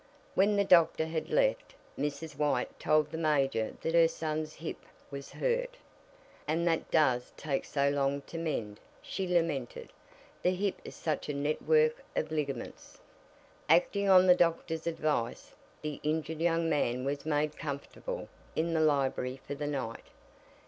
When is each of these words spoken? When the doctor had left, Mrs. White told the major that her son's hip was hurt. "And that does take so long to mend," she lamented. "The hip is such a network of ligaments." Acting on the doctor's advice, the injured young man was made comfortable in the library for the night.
When 0.33 0.55
the 0.55 0.65
doctor 0.65 1.05
had 1.05 1.29
left, 1.29 1.75
Mrs. 1.95 2.35
White 2.35 2.79
told 2.79 3.11
the 3.11 3.19
major 3.19 3.77
that 3.81 3.93
her 3.93 4.07
son's 4.07 4.55
hip 4.55 4.77
was 5.11 5.33
hurt. 5.33 5.77
"And 6.47 6.67
that 6.67 6.89
does 6.89 7.31
take 7.37 7.65
so 7.65 7.87
long 7.89 8.21
to 8.21 8.39
mend," 8.39 8.79
she 9.03 9.27
lamented. 9.27 9.93
"The 10.41 10.55
hip 10.55 10.81
is 10.83 10.95
such 10.95 11.29
a 11.29 11.35
network 11.35 12.03
of 12.15 12.31
ligaments." 12.31 12.97
Acting 13.69 14.09
on 14.09 14.25
the 14.25 14.33
doctor's 14.33 14.87
advice, 14.87 15.53
the 15.83 15.99
injured 16.01 16.41
young 16.41 16.67
man 16.67 17.05
was 17.05 17.23
made 17.23 17.55
comfortable 17.55 18.27
in 18.55 18.73
the 18.73 18.81
library 18.81 19.39
for 19.45 19.53
the 19.53 19.67
night. 19.67 20.05